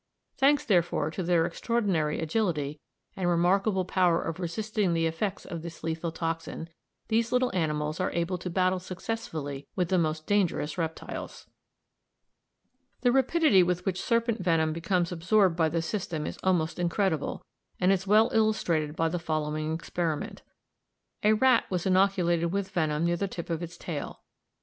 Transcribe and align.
Thanks, 0.35 0.65
therefore, 0.65 1.11
to 1.11 1.21
their 1.21 1.45
extraordinary 1.45 2.19
agility 2.21 2.79
and 3.15 3.29
remarkable 3.29 3.85
power 3.85 4.19
of 4.19 4.39
resisting 4.39 4.93
the 4.93 5.05
effects 5.05 5.45
of 5.45 5.61
this 5.61 5.83
lethal 5.83 6.11
toxin, 6.11 6.69
these 7.09 7.31
little 7.31 7.51
animals 7.55 7.99
are 7.99 8.09
able 8.13 8.39
to 8.39 8.49
battle 8.49 8.79
successfully 8.79 9.67
with 9.75 9.89
the 9.89 9.99
most 9.99 10.25
dangerous 10.25 10.75
reptiles. 10.75 11.45
The 13.01 13.11
rapidity 13.11 13.61
with 13.61 13.85
which 13.85 14.01
serpent 14.01 14.39
venom 14.43 14.73
becomes 14.73 15.11
absorbed 15.11 15.55
by 15.55 15.69
the 15.69 15.83
system 15.83 16.25
is 16.25 16.39
almost 16.41 16.79
incredible, 16.79 17.45
and 17.79 17.91
is 17.91 18.07
well 18.07 18.31
illustrated 18.33 18.95
by 18.95 19.07
the 19.07 19.19
following 19.19 19.71
experiment. 19.71 20.41
A 21.21 21.33
rat 21.33 21.69
was 21.69 21.85
inoculated 21.85 22.51
with 22.51 22.71
venom 22.71 23.05
near 23.05 23.17
the 23.17 23.27
tip 23.27 23.51
of 23.51 23.61
its 23.61 23.77
tail. 23.77 24.23